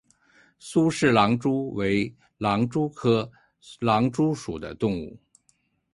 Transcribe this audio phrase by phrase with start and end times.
[0.57, 3.31] 苏氏狼蛛为狼蛛科
[3.81, 5.15] 狼蛛属的动物。